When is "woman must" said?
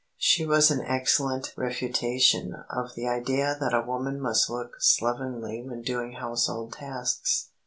3.85-4.49